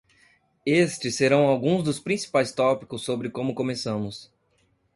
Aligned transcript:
Estes 0.65 1.13
serão 1.13 1.45
alguns 1.45 1.83
dos 1.83 1.99
principais 1.99 2.51
tópicos 2.51 3.03
sobre 3.03 3.29
como 3.29 3.53
começamos. 3.53 4.31